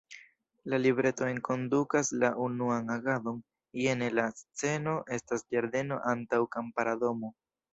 [0.73, 3.37] La libreto enkondukas la "unuan agadon"
[3.83, 7.33] jene: „La sceno estas ĝardeno antaŭ kampara domo.